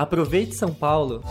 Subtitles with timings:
[0.00, 1.22] Aproveite São Paulo!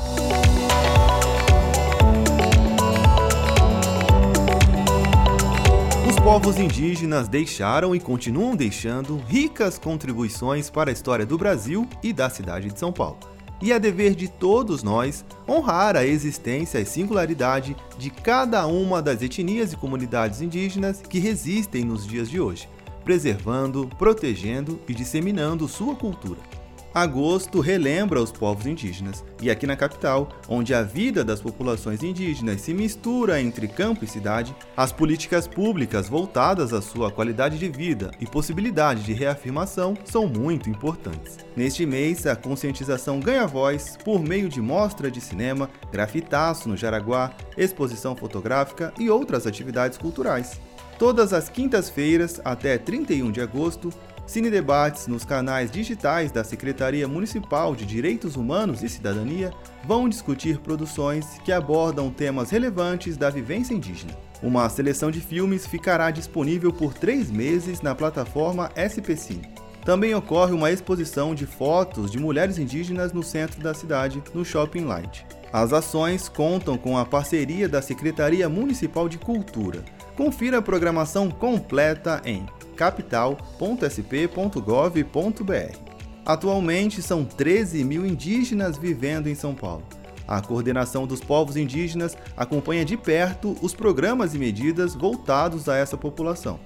[6.08, 12.14] Os povos indígenas deixaram e continuam deixando ricas contribuições para a história do Brasil e
[12.14, 13.18] da cidade de São Paulo.
[13.60, 19.24] E é dever de todos nós honrar a existência e singularidade de cada uma das
[19.24, 22.70] etnias e comunidades indígenas que resistem nos dias de hoje,
[23.04, 26.59] preservando, protegendo e disseminando sua cultura.
[26.94, 32.62] Agosto relembra os povos indígenas, e aqui na capital, onde a vida das populações indígenas
[32.62, 38.10] se mistura entre campo e cidade, as políticas públicas voltadas à sua qualidade de vida
[38.20, 41.38] e possibilidade de reafirmação são muito importantes.
[41.56, 47.32] Neste mês, a conscientização ganha voz por meio de mostra de cinema, grafitaço no Jaraguá,
[47.56, 50.60] exposição fotográfica e outras atividades culturais.
[50.98, 53.90] Todas as quintas-feiras, até 31 de agosto,
[54.30, 59.52] Cine debates nos canais digitais da Secretaria Municipal de Direitos Humanos e Cidadania
[59.84, 64.16] vão discutir produções que abordam temas relevantes da vivência indígena.
[64.44, 69.50] Uma seleção de filmes ficará disponível por três meses na plataforma SPCine.
[69.84, 74.86] Também ocorre uma exposição de fotos de mulheres indígenas no centro da cidade, no Shopping
[74.86, 75.26] Light.
[75.52, 79.84] As ações contam com a parceria da Secretaria Municipal de Cultura.
[80.16, 82.46] Confira a programação completa em
[82.80, 85.78] capital.sp.gov.br.
[86.26, 89.84] Atualmente são 13 mil indígenas vivendo em São Paulo.
[90.26, 95.98] A coordenação dos povos indígenas acompanha de perto os programas e medidas voltados a essa
[95.98, 96.58] população.